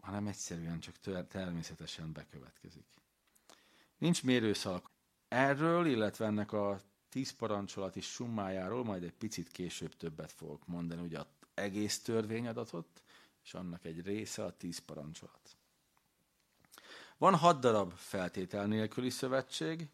hanem 0.00 0.26
egyszerűen 0.26 0.80
csak 0.80 1.26
természetesen 1.28 2.12
bekövetkezik. 2.12 2.86
Nincs 3.98 4.24
mérőszalak. 4.24 4.90
Erről, 5.28 5.86
illetve 5.86 6.26
ennek 6.26 6.52
a 6.52 6.80
tíz 7.08 7.30
parancsolat 7.30 7.96
is 7.96 8.06
summájáról 8.06 8.84
majd 8.84 9.02
egy 9.02 9.14
picit 9.14 9.48
később 9.48 9.96
többet 9.96 10.32
fogok 10.32 10.66
mondani, 10.66 11.02
ugye 11.02 11.18
az 11.18 11.26
egész 11.54 12.02
törvényadatot, 12.02 13.02
és 13.44 13.54
annak 13.54 13.84
egy 13.84 14.00
része 14.00 14.44
a 14.44 14.56
tíz 14.56 14.78
parancsolat. 14.78 15.56
Van 17.16 17.34
hat 17.34 17.60
darab 17.60 17.92
feltétel 17.92 18.66
nélküli 18.66 19.10
szövetség, 19.10 19.88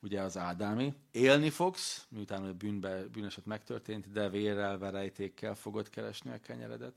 ugye 0.00 0.20
az 0.20 0.36
Ádámi. 0.36 0.94
Élni 1.10 1.50
fogsz, 1.50 2.06
miután 2.08 2.44
a 2.44 2.52
bűnbe, 2.52 3.06
bűneset 3.08 3.46
megtörtént, 3.46 4.12
de 4.12 4.28
vérrel, 4.28 4.78
verejtékkel 4.78 5.54
fogod 5.54 5.88
keresni 5.88 6.30
a 6.30 6.40
kenyeredet. 6.40 6.94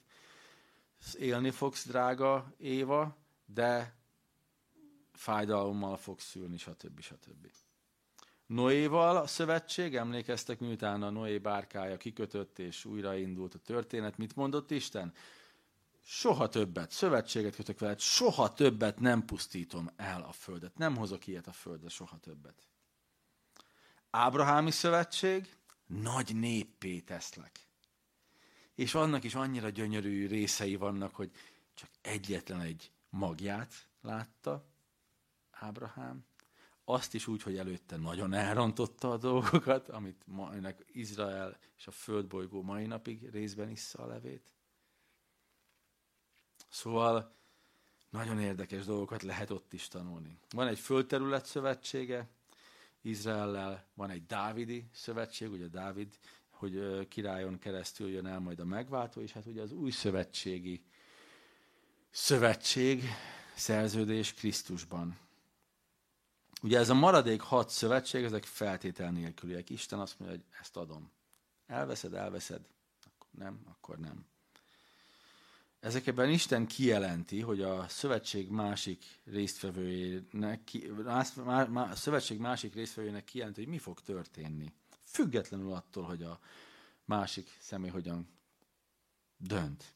Élni 1.17 1.51
fogsz, 1.51 1.87
drága 1.87 2.53
Éva, 2.57 3.17
de 3.45 3.95
fájdalommal 5.13 5.97
fogsz 5.97 6.25
szülni, 6.25 6.57
stb. 6.57 6.99
stb. 6.99 7.47
Noéval 8.45 9.17
a 9.17 9.27
szövetség, 9.27 9.95
emlékeztek, 9.95 10.59
miután 10.59 11.03
a 11.03 11.09
Noé 11.09 11.37
bárkája 11.37 11.97
kikötött 11.97 12.59
és 12.59 12.85
újraindult 12.85 13.53
a 13.53 13.59
történet, 13.59 14.17
mit 14.17 14.35
mondott 14.35 14.71
Isten? 14.71 15.13
soha 16.05 16.49
többet, 16.49 16.91
szövetséget 16.91 17.55
kötök 17.55 17.79
veled, 17.79 17.99
soha 17.99 18.53
többet 18.53 18.99
nem 18.99 19.25
pusztítom 19.25 19.89
el 19.95 20.21
a 20.21 20.31
földet. 20.31 20.77
Nem 20.77 20.95
hozok 20.95 21.27
ilyet 21.27 21.47
a 21.47 21.51
földre, 21.51 21.89
soha 21.89 22.17
többet. 22.17 22.67
Ábrahámi 24.09 24.71
szövetség, 24.71 25.55
nagy 25.85 26.35
néppé 26.35 26.99
teszlek. 26.99 27.67
És 28.75 28.95
annak 28.95 29.23
is 29.23 29.35
annyira 29.35 29.69
gyönyörű 29.69 30.27
részei 30.27 30.75
vannak, 30.75 31.15
hogy 31.15 31.31
csak 31.73 31.89
egyetlen 32.01 32.61
egy 32.61 32.91
magját 33.09 33.87
látta 34.01 34.65
Ábrahám. 35.51 36.25
Azt 36.85 37.13
is 37.13 37.27
úgy, 37.27 37.43
hogy 37.43 37.57
előtte 37.57 37.97
nagyon 37.97 38.33
elrontotta 38.33 39.11
a 39.11 39.17
dolgokat, 39.17 39.89
amit 39.89 40.25
ennek 40.51 40.85
Izrael 40.91 41.57
és 41.77 41.87
a 41.87 41.91
földbolygó 41.91 42.61
mai 42.61 42.85
napig 42.85 43.29
részben 43.29 43.69
issza 43.69 44.03
a 44.03 44.07
levét. 44.07 44.53
Szóval 46.69 47.33
nagyon 48.09 48.39
érdekes 48.39 48.85
dolgokat 48.85 49.23
lehet 49.23 49.49
ott 49.49 49.73
is 49.73 49.87
tanulni. 49.87 50.37
Van 50.49 50.67
egy 50.67 50.79
földterület 50.79 51.45
szövetsége 51.45 52.29
Izraellel, 53.01 53.85
van 53.93 54.09
egy 54.09 54.25
Dávidi 54.25 54.89
szövetség, 54.93 55.51
ugye 55.51 55.67
Dávid, 55.67 56.17
hogy 56.49 57.07
királyon 57.07 57.59
keresztül 57.59 58.09
jön 58.09 58.25
el 58.25 58.39
majd 58.39 58.59
a 58.59 58.65
megváltó, 58.65 59.21
és 59.21 59.31
hát 59.31 59.45
ugye 59.45 59.61
az 59.61 59.71
új 59.71 59.91
szövetségi 59.91 60.83
szövetség, 62.09 63.03
szerződés 63.55 64.33
Krisztusban. 64.33 65.24
Ugye 66.65 66.79
ez 66.79 66.89
a 66.89 66.93
maradék 66.93 67.41
hat 67.41 67.69
szövetség, 67.69 68.23
ezek 68.23 68.43
feltétel 68.43 69.11
nélküliek. 69.11 69.69
Isten 69.69 69.99
azt 69.99 70.19
mondja, 70.19 70.37
hogy 70.37 70.45
ezt 70.59 70.77
adom. 70.77 71.11
Elveszed, 71.67 72.13
elveszed. 72.13 72.67
Akkor 73.05 73.29
nem, 73.31 73.59
akkor 73.65 73.97
nem. 73.97 74.25
Ezekben 75.79 76.29
Isten 76.29 76.67
kijelenti, 76.67 77.41
hogy 77.41 77.61
a 77.61 77.87
szövetség 77.87 78.49
másik 78.49 79.03
résztvevőjének, 79.25 80.71
a 81.73 81.95
szövetség 81.95 82.39
másik 82.39 82.73
résztvevőjének 82.73 83.23
kijelenti, 83.23 83.61
hogy 83.63 83.71
mi 83.71 83.77
fog 83.77 84.01
történni. 84.01 84.73
Függetlenül 85.03 85.73
attól, 85.73 86.03
hogy 86.03 86.23
a 86.23 86.39
másik 87.03 87.57
személy 87.59 87.89
hogyan 87.89 88.27
dönt. 89.37 89.93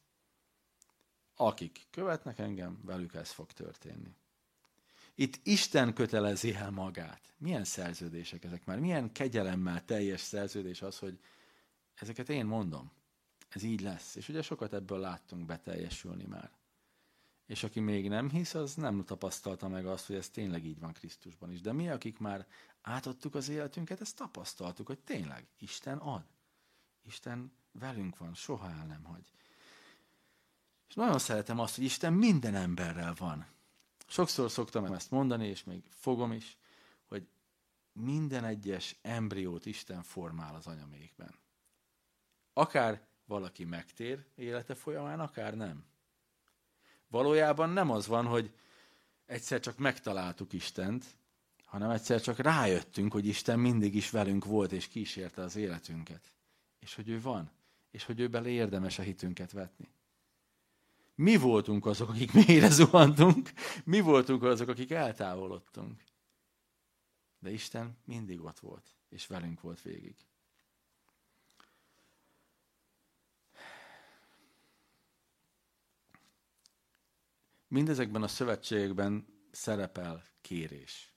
Akik 1.36 1.86
követnek 1.90 2.38
engem, 2.38 2.80
velük 2.84 3.14
ez 3.14 3.30
fog 3.30 3.52
történni. 3.52 4.14
Itt 5.20 5.40
Isten 5.42 5.94
kötelezi 5.94 6.54
el 6.54 6.70
magát. 6.70 7.34
Milyen 7.36 7.64
szerződések 7.64 8.44
ezek 8.44 8.64
már? 8.64 8.78
Milyen 8.78 9.12
kegyelemmel 9.12 9.84
teljes 9.84 10.20
szerződés 10.20 10.82
az, 10.82 10.98
hogy 10.98 11.20
ezeket 11.94 12.28
én 12.28 12.46
mondom. 12.46 12.92
Ez 13.48 13.62
így 13.62 13.80
lesz. 13.80 14.14
És 14.14 14.28
ugye 14.28 14.42
sokat 14.42 14.72
ebből 14.72 14.98
láttunk 14.98 15.46
beteljesülni 15.46 16.24
már. 16.24 16.50
És 17.46 17.62
aki 17.62 17.80
még 17.80 18.08
nem 18.08 18.30
hisz, 18.30 18.54
az 18.54 18.74
nem 18.74 19.04
tapasztalta 19.04 19.68
meg 19.68 19.86
azt, 19.86 20.06
hogy 20.06 20.16
ez 20.16 20.28
tényleg 20.28 20.64
így 20.64 20.78
van 20.78 20.92
Krisztusban 20.92 21.52
is. 21.52 21.60
De 21.60 21.72
mi, 21.72 21.88
akik 21.88 22.18
már 22.18 22.46
átadtuk 22.80 23.34
az 23.34 23.48
életünket, 23.48 24.00
ezt 24.00 24.16
tapasztaltuk, 24.16 24.86
hogy 24.86 24.98
tényleg 24.98 25.46
Isten 25.58 25.98
ad. 25.98 26.24
Isten 27.02 27.52
velünk 27.72 28.18
van, 28.18 28.34
soha 28.34 28.70
el 28.70 28.86
nem 28.86 29.04
hagy. 29.04 29.32
És 30.88 30.94
nagyon 30.94 31.18
szeretem 31.18 31.58
azt, 31.58 31.74
hogy 31.74 31.84
Isten 31.84 32.12
minden 32.12 32.54
emberrel 32.54 33.14
van. 33.18 33.46
Sokszor 34.10 34.50
szoktam 34.50 34.84
ezt 34.84 35.10
mondani, 35.10 35.46
és 35.46 35.64
még 35.64 35.82
fogom 35.88 36.32
is, 36.32 36.56
hogy 37.08 37.26
minden 37.92 38.44
egyes 38.44 38.96
embriót 39.02 39.66
Isten 39.66 40.02
formál 40.02 40.54
az 40.54 40.66
anyamékben. 40.66 41.34
Akár 42.52 43.06
valaki 43.24 43.64
megtér 43.64 44.24
élete 44.34 44.74
folyamán, 44.74 45.20
akár 45.20 45.56
nem. 45.56 45.84
Valójában 47.08 47.70
nem 47.70 47.90
az 47.90 48.06
van, 48.06 48.26
hogy 48.26 48.54
egyszer 49.26 49.60
csak 49.60 49.78
megtaláltuk 49.78 50.52
Istent, 50.52 51.04
hanem 51.64 51.90
egyszer 51.90 52.20
csak 52.20 52.38
rájöttünk, 52.38 53.12
hogy 53.12 53.26
Isten 53.26 53.58
mindig 53.58 53.94
is 53.94 54.10
velünk 54.10 54.44
volt 54.44 54.72
és 54.72 54.88
kísérte 54.88 55.42
az 55.42 55.56
életünket. 55.56 56.32
És 56.78 56.94
hogy 56.94 57.08
ő 57.08 57.20
van, 57.20 57.50
és 57.90 58.04
hogy 58.04 58.20
ő 58.20 58.28
belé 58.28 58.52
érdemes 58.52 58.98
a 58.98 59.02
hitünket 59.02 59.52
vetni. 59.52 59.88
Mi 61.20 61.36
voltunk 61.36 61.86
azok, 61.86 62.08
akik 62.08 62.32
mélyre 62.32 62.68
zuhantunk, 62.68 63.50
mi 63.84 64.00
voltunk 64.00 64.42
azok, 64.42 64.68
akik 64.68 64.90
eltávolodtunk. 64.90 66.04
De 67.38 67.50
Isten 67.50 67.96
mindig 68.04 68.40
ott 68.40 68.58
volt, 68.58 68.94
és 69.08 69.26
velünk 69.26 69.60
volt 69.60 69.82
végig. 69.82 70.16
Mindezekben 77.68 78.22
a 78.22 78.28
szövetségekben 78.28 79.26
szerepel 79.50 80.24
kérés. 80.40 81.14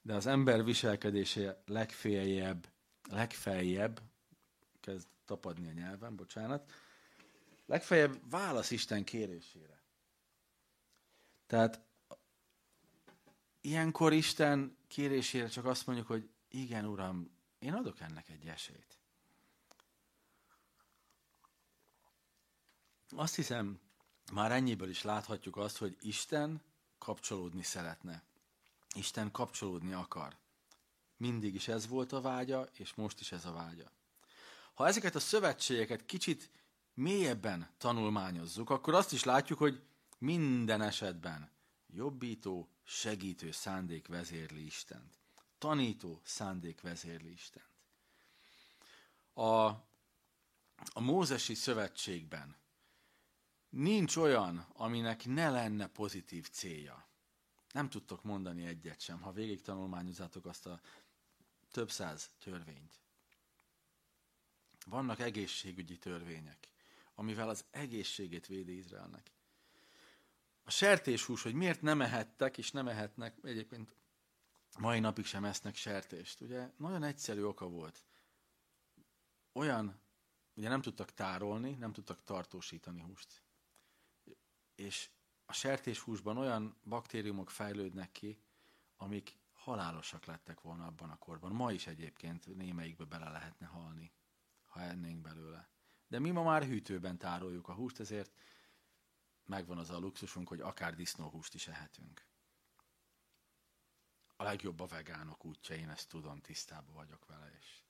De 0.00 0.14
az 0.14 0.26
ember 0.26 0.64
viselkedése 0.64 1.62
legféljebb, 1.66 2.68
legfeljebb, 3.10 4.02
kezd 4.80 5.08
tapadni 5.24 5.68
a 5.68 5.72
nyelven, 5.72 6.16
bocsánat, 6.16 6.72
legfeljebb 7.72 8.30
válasz 8.30 8.70
Isten 8.70 9.04
kérésére. 9.04 9.82
Tehát 11.46 11.80
ilyenkor 13.60 14.12
Isten 14.12 14.76
kérésére 14.88 15.48
csak 15.48 15.64
azt 15.64 15.86
mondjuk, 15.86 16.06
hogy 16.06 16.30
igen, 16.48 16.84
Uram, 16.84 17.30
én 17.58 17.72
adok 17.72 18.00
ennek 18.00 18.28
egy 18.28 18.46
esélyt. 18.46 18.98
Azt 23.10 23.34
hiszem, 23.34 23.80
már 24.32 24.52
ennyiből 24.52 24.88
is 24.88 25.02
láthatjuk 25.02 25.56
azt, 25.56 25.76
hogy 25.76 25.96
Isten 26.00 26.62
kapcsolódni 26.98 27.62
szeretne. 27.62 28.22
Isten 28.94 29.30
kapcsolódni 29.30 29.92
akar. 29.92 30.36
Mindig 31.16 31.54
is 31.54 31.68
ez 31.68 31.88
volt 31.88 32.12
a 32.12 32.20
vágya, 32.20 32.68
és 32.72 32.94
most 32.94 33.20
is 33.20 33.32
ez 33.32 33.44
a 33.44 33.52
vágya. 33.52 33.90
Ha 34.74 34.86
ezeket 34.86 35.14
a 35.14 35.20
szövetségeket 35.20 36.06
kicsit 36.06 36.50
mélyebben 36.94 37.70
tanulmányozzuk, 37.78 38.70
akkor 38.70 38.94
azt 38.94 39.12
is 39.12 39.24
látjuk, 39.24 39.58
hogy 39.58 39.82
minden 40.18 40.82
esetben 40.82 41.50
jobbító, 41.86 42.68
segítő 42.84 43.50
szándék 43.50 44.06
vezérli 44.06 44.64
Istent. 44.64 45.18
Tanító 45.58 46.20
szándék 46.24 46.80
vezérli 46.80 47.32
Istent. 47.32 47.70
A, 49.32 49.64
a 50.92 51.00
Mózesi 51.00 51.54
szövetségben 51.54 52.56
nincs 53.68 54.16
olyan, 54.16 54.66
aminek 54.72 55.24
ne 55.24 55.50
lenne 55.50 55.86
pozitív 55.86 56.48
célja. 56.48 57.06
Nem 57.72 57.88
tudtok 57.88 58.22
mondani 58.22 58.66
egyet 58.66 59.00
sem, 59.00 59.20
ha 59.20 59.32
végig 59.32 59.60
tanulmányozzátok 59.60 60.46
azt 60.46 60.66
a 60.66 60.80
több 61.70 61.90
száz 61.90 62.30
törvényt. 62.38 63.00
Vannak 64.86 65.20
egészségügyi 65.20 65.98
törvények, 65.98 66.71
amivel 67.22 67.48
az 67.48 67.64
egészségét 67.70 68.46
védi 68.46 68.76
Izraelnek. 68.76 69.32
A 70.64 70.70
sertéshús, 70.70 71.42
hogy 71.42 71.54
miért 71.54 71.82
nem 71.82 72.00
ehettek, 72.00 72.58
és 72.58 72.70
nem 72.70 72.88
ehetnek, 72.88 73.38
egyébként 73.42 73.94
mai 74.78 75.00
napig 75.00 75.24
sem 75.24 75.44
esznek 75.44 75.74
sertést. 75.74 76.40
Ugye 76.40 76.70
nagyon 76.76 77.02
egyszerű 77.02 77.42
oka 77.42 77.68
volt. 77.68 78.04
Olyan, 79.52 80.00
ugye 80.54 80.68
nem 80.68 80.82
tudtak 80.82 81.14
tárolni, 81.14 81.70
nem 81.74 81.92
tudtak 81.92 82.22
tartósítani 82.22 83.00
húst 83.00 83.42
és 84.74 85.10
a 85.46 85.52
sertéshúsban 85.52 86.36
olyan 86.36 86.76
baktériumok 86.84 87.50
fejlődnek 87.50 88.12
ki, 88.12 88.42
amik 88.96 89.38
halálosak 89.52 90.24
lettek 90.24 90.60
volna 90.60 90.86
abban 90.86 91.10
a 91.10 91.18
korban. 91.18 91.52
Ma 91.52 91.72
is 91.72 91.86
egyébként 91.86 92.56
némelyikbe 92.56 93.04
bele 93.04 93.30
lehetne 93.30 93.66
halni, 93.66 94.12
ha 94.66 94.80
ennénk 94.80 95.20
belőle. 95.20 95.70
De 96.12 96.18
mi 96.18 96.30
ma 96.30 96.42
már 96.42 96.64
hűtőben 96.64 97.18
tároljuk 97.18 97.68
a 97.68 97.74
húst, 97.74 98.00
ezért 98.00 98.32
megvan 99.44 99.78
az 99.78 99.90
a 99.90 99.98
luxusunk, 99.98 100.48
hogy 100.48 100.60
akár 100.60 100.94
disznóhúst 100.94 101.54
is 101.54 101.68
ehetünk. 101.68 102.26
A 104.36 104.42
legjobb 104.42 104.80
a 104.80 104.86
vegánok 104.86 105.44
útja, 105.44 105.76
én 105.76 105.88
ezt 105.88 106.08
tudom, 106.08 106.40
tisztában 106.40 106.94
vagyok 106.94 107.26
vele. 107.26 107.50
És, 107.58 107.82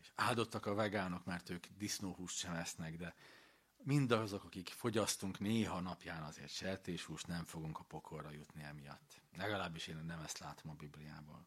és 0.00 0.12
áldottak 0.14 0.66
a 0.66 0.74
vegánok, 0.74 1.24
mert 1.24 1.50
ők 1.50 1.66
disznóhúst 1.66 2.36
sem 2.36 2.54
esznek, 2.54 2.96
de 2.96 3.14
mindazok, 3.76 4.44
akik 4.44 4.68
fogyasztunk 4.68 5.38
néha 5.38 5.80
napján 5.80 6.22
azért 6.22 6.52
sertéshúst, 6.52 7.26
nem 7.26 7.44
fogunk 7.44 7.78
a 7.78 7.84
pokolra 7.84 8.30
jutni 8.30 8.62
emiatt. 8.62 9.22
Legalábbis 9.36 9.86
én 9.86 9.96
nem 9.96 10.20
ezt 10.20 10.38
látom 10.38 10.70
a 10.70 10.74
Bibliából. 10.74 11.46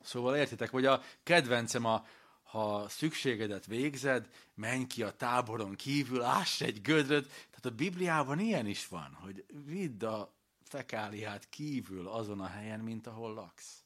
Szóval 0.00 0.36
értitek, 0.36 0.70
hogy 0.70 0.84
a 0.84 1.02
kedvencem 1.22 1.84
a 1.84 2.06
ha 2.50 2.88
szükségedet 2.88 3.66
végzed, 3.66 4.30
menj 4.54 4.86
ki 4.86 5.02
a 5.02 5.16
táboron 5.16 5.74
kívül, 5.74 6.22
áss 6.22 6.60
egy 6.60 6.80
gödröt. 6.80 7.26
Tehát 7.26 7.64
a 7.64 7.70
Bibliában 7.70 8.38
ilyen 8.38 8.66
is 8.66 8.88
van, 8.88 9.12
hogy 9.20 9.44
vidd 9.64 10.04
a 10.04 10.32
fekáliát 10.62 11.48
kívül 11.48 12.08
azon 12.08 12.40
a 12.40 12.46
helyen, 12.46 12.80
mint 12.80 13.06
ahol 13.06 13.34
laksz. 13.34 13.84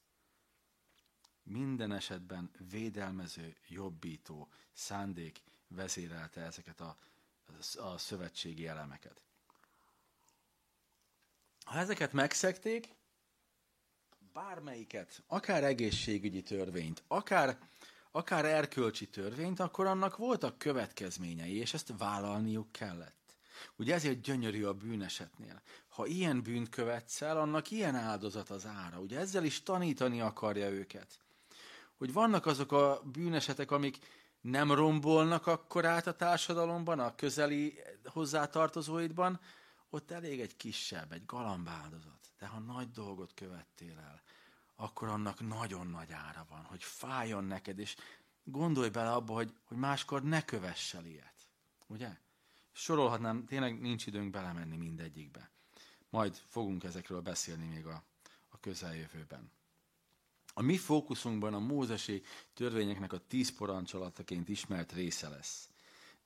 Minden 1.42 1.92
esetben 1.92 2.50
védelmező, 2.70 3.56
jobbító 3.68 4.48
szándék 4.72 5.42
vezérelte 5.68 6.40
ezeket 6.40 6.80
a 6.80 6.96
a 7.76 7.98
szövetségi 7.98 8.66
elemeket. 8.66 9.22
Ha 11.64 11.78
ezeket 11.78 12.12
megszekték, 12.12 12.88
bármelyiket, 14.32 15.22
akár 15.26 15.64
egészségügyi 15.64 16.42
törvényt, 16.42 17.02
akár, 17.06 17.58
akár 18.16 18.44
erkölcsi 18.44 19.08
törvényt, 19.08 19.60
akkor 19.60 19.86
annak 19.86 20.16
voltak 20.16 20.58
következményei, 20.58 21.56
és 21.56 21.74
ezt 21.74 21.92
vállalniuk 21.98 22.72
kellett. 22.72 23.36
Ugye 23.76 23.94
ezért 23.94 24.20
gyönyörű 24.20 24.64
a 24.64 24.72
bűnesetnél. 24.72 25.62
Ha 25.88 26.06
ilyen 26.06 26.42
bűnt 26.42 26.68
követsz 26.68 27.22
el, 27.22 27.40
annak 27.40 27.70
ilyen 27.70 27.94
áldozat 27.94 28.50
az 28.50 28.66
ára. 28.66 28.98
Ugye 28.98 29.18
ezzel 29.18 29.44
is 29.44 29.62
tanítani 29.62 30.20
akarja 30.20 30.70
őket. 30.70 31.18
Hogy 31.96 32.12
vannak 32.12 32.46
azok 32.46 32.72
a 32.72 33.02
bűnesetek, 33.12 33.70
amik 33.70 33.98
nem 34.40 34.72
rombolnak 34.72 35.46
akkor 35.46 35.84
át 35.84 36.06
a 36.06 36.16
társadalomban, 36.16 36.98
a 36.98 37.14
közeli 37.14 37.78
hozzátartozóidban, 38.04 39.40
ott 39.90 40.10
elég 40.10 40.40
egy 40.40 40.56
kisebb, 40.56 41.12
egy 41.12 41.26
galambáldozat. 41.26 42.28
De 42.38 42.46
ha 42.46 42.58
nagy 42.58 42.90
dolgot 42.90 43.34
követtél 43.34 43.98
el, 43.98 44.22
akkor 44.76 45.08
annak 45.08 45.40
nagyon 45.40 45.86
nagy 45.86 46.12
ára 46.12 46.46
van, 46.48 46.64
hogy 46.64 46.82
fájjon 46.82 47.44
neked, 47.44 47.78
és 47.78 47.96
gondolj 48.44 48.88
bele 48.88 49.12
abba, 49.12 49.32
hogy, 49.32 49.54
hogy 49.64 49.76
máskor 49.76 50.22
ne 50.22 50.44
kövessel 50.44 51.04
ilyet. 51.04 51.48
Ugye? 51.86 52.16
Sorolhatnám, 52.72 53.44
tényleg 53.44 53.80
nincs 53.80 54.06
időnk 54.06 54.30
belemenni 54.30 54.76
mindegyikbe. 54.76 55.50
Majd 56.08 56.36
fogunk 56.48 56.84
ezekről 56.84 57.20
beszélni 57.20 57.66
még 57.66 57.86
a, 57.86 58.04
a 58.48 58.60
közeljövőben. 58.60 59.50
A 60.54 60.62
mi 60.62 60.76
fókuszunkban 60.76 61.54
a 61.54 61.58
mózesi 61.58 62.22
törvényeknek 62.54 63.12
a 63.12 63.26
tíz 63.26 63.56
parancsolataként 63.56 64.48
ismert 64.48 64.92
része 64.92 65.28
lesz. 65.28 65.68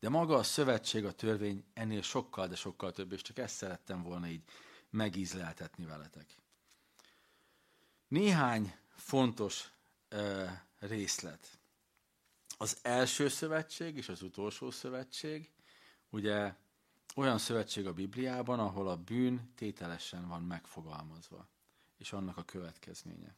De 0.00 0.08
maga 0.08 0.36
a 0.36 0.42
szövetség, 0.42 1.04
a 1.04 1.12
törvény 1.12 1.64
ennél 1.72 2.02
sokkal, 2.02 2.46
de 2.48 2.54
sokkal 2.54 2.92
több, 2.92 3.12
és 3.12 3.22
csak 3.22 3.38
ezt 3.38 3.56
szerettem 3.56 4.02
volna 4.02 4.28
így 4.28 4.42
megízleltetni 4.90 5.84
veletek. 5.84 6.36
Néhány 8.08 8.74
fontos 8.88 9.70
ö, 10.08 10.46
részlet. 10.78 11.58
Az 12.58 12.78
első 12.82 13.28
szövetség 13.28 13.96
és 13.96 14.08
az 14.08 14.22
utolsó 14.22 14.70
szövetség, 14.70 15.50
ugye 16.10 16.54
olyan 17.16 17.38
szövetség 17.38 17.86
a 17.86 17.92
Bibliában, 17.92 18.58
ahol 18.58 18.88
a 18.88 18.96
bűn 18.96 19.52
tételesen 19.54 20.28
van 20.28 20.42
megfogalmazva, 20.42 21.48
és 21.96 22.12
annak 22.12 22.36
a 22.36 22.44
következménye. 22.44 23.34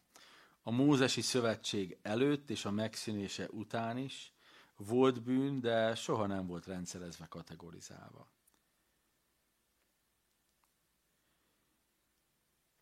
A 0.62 0.70
Mózesi 0.70 1.20
szövetség 1.20 1.98
előtt 2.02 2.50
és 2.50 2.64
a 2.64 2.70
megszűnése 2.70 3.48
után 3.48 3.96
is 3.96 4.32
volt 4.76 5.22
bűn, 5.22 5.60
de 5.60 5.94
soha 5.94 6.26
nem 6.26 6.46
volt 6.46 6.66
rendszerezve, 6.66 7.26
kategorizálva. 7.26 8.30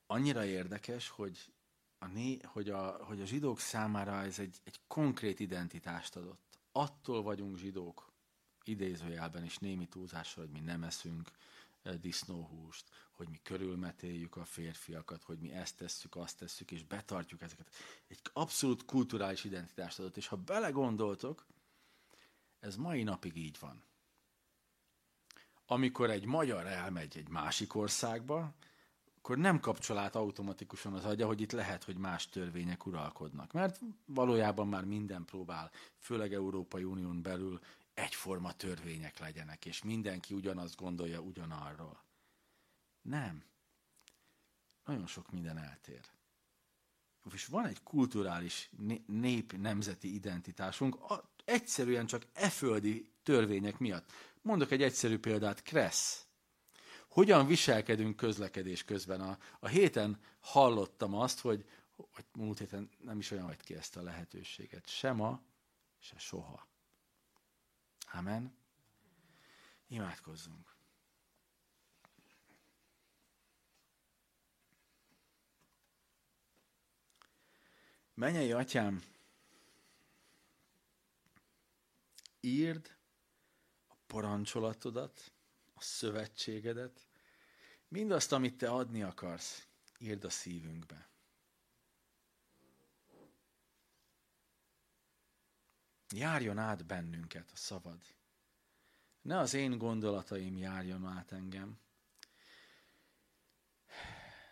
Annyira 0.07 0.45
érdekes, 0.45 1.09
hogy 1.09 1.53
a, 1.99 2.07
né, 2.07 2.39
hogy 2.45 2.71
a, 2.71 3.05
hogy 3.05 3.21
a 3.21 3.25
zsidók 3.25 3.61
számára 3.61 4.23
ez 4.23 4.39
egy, 4.39 4.61
egy 4.65 4.81
konkrét 4.87 5.41
identitást 5.41 6.17
adott. 6.17 6.59
Attól 6.73 7.23
vagyunk 7.23 7.59
zsidók, 7.59 8.13
idézőjelben 8.65 9.45
is 9.45 9.59
némi 9.59 9.87
túlzással, 9.87 10.45
hogy 10.45 10.53
mi 10.53 10.61
nem 10.61 10.83
eszünk 10.83 11.31
eh, 11.83 11.95
disznóhúst, 11.95 12.89
hogy 13.11 13.29
mi 13.29 13.41
körülmetéljük 13.43 14.37
a 14.37 14.45
férfiakat, 14.45 15.23
hogy 15.23 15.39
mi 15.39 15.53
ezt 15.53 15.77
tesszük, 15.77 16.17
azt 16.17 16.39
tesszük, 16.39 16.71
és 16.71 16.85
betartjuk 16.85 17.43
ezeket. 17.43 17.75
Egy 18.09 18.21
abszolút 18.33 18.85
kulturális 18.85 19.45
identitást 19.45 19.99
adott, 19.99 20.17
és 20.17 20.27
ha 20.27 20.37
belegondoltok, 20.37 21.47
ez 22.61 22.77
mai 22.77 23.03
napig 23.03 23.37
így 23.37 23.57
van. 23.61 23.83
Amikor 25.67 26.11
egy 26.11 26.25
magyar 26.25 26.67
elmegy 26.67 27.17
egy 27.17 27.29
másik 27.29 27.75
országba, 27.75 28.55
akkor 29.29 29.41
nem 29.41 29.61
kapcsol 29.61 29.99
át 29.99 30.15
automatikusan 30.15 30.95
az 30.95 31.05
agya, 31.05 31.27
hogy 31.27 31.41
itt 31.41 31.53
lehet, 31.53 31.85
hogy 31.85 31.97
más 31.97 32.29
törvények 32.29 32.87
uralkodnak. 32.87 33.53
Mert 33.53 33.81
valójában 34.07 34.69
már 34.69 34.85
minden 34.85 35.25
próbál, 35.25 35.71
főleg 35.99 36.33
Európai 36.33 36.85
Unión 36.85 37.23
belül 37.23 37.61
egyforma 37.95 38.53
törvények 38.53 39.19
legyenek, 39.19 39.67
és 39.67 39.83
mindenki 39.83 40.35
ugyanazt 40.35 40.77
gondolja 40.77 41.21
ugyanarról. 41.21 42.05
Nem. 43.03 43.45
Nagyon 44.85 45.07
sok 45.07 45.31
minden 45.31 45.59
eltér. 45.59 46.01
És 47.33 47.47
van 47.47 47.67
egy 47.67 47.83
kulturális 47.83 48.71
nép-nemzeti 49.07 50.15
identitásunk, 50.15 50.97
egyszerűen 51.45 52.07
csak 52.07 52.27
e 52.33 52.49
földi 52.49 53.13
törvények 53.23 53.79
miatt. 53.79 54.13
Mondok 54.43 54.71
egy 54.71 54.83
egyszerű 54.83 55.19
példát, 55.19 55.63
Kressz. 55.63 56.28
Hogyan 57.19 57.47
viselkedünk 57.47 58.17
közlekedés 58.17 58.85
közben? 58.85 59.21
A, 59.21 59.39
a 59.61 59.69
héten 59.69 60.21
hallottam 60.41 61.15
azt, 61.15 61.41
hogy, 61.41 61.69
hogy 61.97 62.25
múlt 62.33 62.59
héten 62.59 62.91
nem 62.99 63.19
is 63.19 63.31
olyan 63.31 63.45
hagyd 63.45 63.63
ki 63.63 63.75
ezt 63.75 63.97
a 63.97 64.03
lehetőséget. 64.03 64.89
Se 64.89 65.13
ma, 65.13 65.43
se 65.99 66.19
soha. 66.19 66.67
Amen. 68.13 68.57
Imádkozzunk. 69.87 70.77
Menyei 78.15 78.53
atyám, 78.53 79.03
írd 82.41 82.97
a 83.89 83.95
parancsolatodat, 84.07 85.33
a 85.75 85.81
szövetségedet, 85.81 87.08
mindazt, 87.89 88.33
amit 88.33 88.59
te 88.59 88.71
adni 88.71 89.03
akarsz, 89.03 89.67
írd 89.99 90.25
a 90.25 90.31
szívünkbe. 90.31 91.09
Járjon 96.15 96.59
át 96.59 96.87
bennünket 96.87 97.51
a 97.53 97.57
szavad. 97.57 98.01
Ne 99.23 99.39
az 99.39 99.55
én 99.55 99.79
gondolataim 99.79 100.57
járjon 100.57 101.07
át 101.07 101.33
engem. 101.33 101.79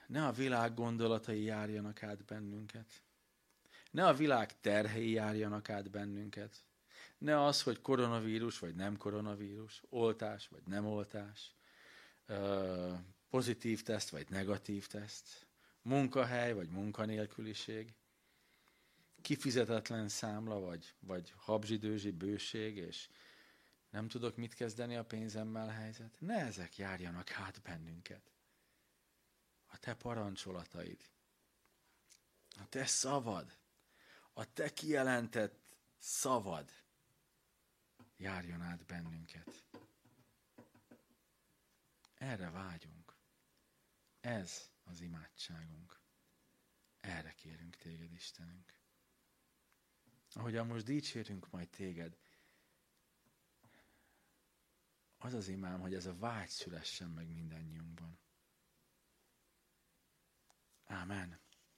Ne 0.07 0.27
a 0.27 0.33
világ 0.33 0.75
gondolatai 0.75 1.43
járjanak 1.43 2.03
át 2.03 2.25
bennünket. 2.25 3.03
Ne 3.91 4.07
a 4.07 4.15
világ 4.15 4.61
terhei 4.61 5.11
járjanak 5.11 5.71
át 5.71 5.91
bennünket. 5.91 6.65
Ne 7.19 7.45
az, 7.45 7.63
hogy 7.63 7.81
koronavírus 7.81 8.59
vagy 8.59 8.75
nem 8.75 8.97
koronavírus, 8.97 9.83
oltás 9.89 10.49
vagy 10.49 10.63
nem 10.67 10.87
oltás, 10.87 11.55
pozitív 13.37 13.83
teszt 13.83 14.09
vagy 14.09 14.29
negatív 14.31 14.87
teszt, 14.87 15.47
munkahely 15.83 16.53
vagy 16.53 16.69
munkanélküliség, 16.69 17.95
kifizetetlen 19.23 20.09
számla 20.09 20.61
vagy, 20.61 20.95
vagy 21.01 21.35
habzsidőzsi 21.37 22.11
bőség, 22.11 22.77
és 22.77 23.09
nem 23.91 24.09
tudok 24.09 24.37
mit 24.37 24.55
kezdeni 24.55 24.97
a 24.97 25.05
pénzemmel 25.05 25.69
helyzet. 25.69 26.17
Ne 26.19 26.35
ezek 26.35 26.77
járjanak 26.77 27.31
át 27.33 27.63
bennünket. 27.63 28.33
A 29.67 29.79
te 29.79 29.95
parancsolataid, 29.95 31.01
a 32.59 32.69
te 32.69 32.87
szavad, 32.87 33.57
a 34.33 34.53
te 34.53 34.73
kijelentett 34.73 35.77
szavad 35.99 36.73
járjon 38.17 38.61
át 38.61 38.85
bennünket. 38.87 39.65
Erre 42.15 42.51
vágyunk. 42.51 43.06
Ez 44.27 44.71
az 44.85 45.01
imádságunk. 45.01 46.01
Erre 47.01 47.33
kérünk 47.33 47.77
téged, 47.77 48.13
Istenünk. 48.13 48.81
Ahogyan 50.33 50.67
most 50.67 50.85
dicsérünk 50.85 51.51
majd 51.51 51.69
téged, 51.69 52.17
az 55.19 55.35
az 55.35 55.49
imám, 55.49 55.81
hogy 55.81 55.95
ez 55.95 56.07
a 56.07 56.17
vágy 56.17 56.49
szülessen 56.49 57.11
meg 57.11 57.29
mindannyiunkban. 57.29 58.19
Ámen. 60.85 61.41